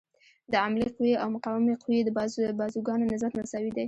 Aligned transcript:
د 0.51 0.53
عاملې 0.63 0.87
قوې 0.95 1.13
او 1.21 1.27
مقاومې 1.35 1.75
قوې 1.83 1.99
د 2.03 2.09
بازوګانو 2.59 3.09
نسبت 3.13 3.33
مساوي 3.39 3.71
دی. 3.73 3.79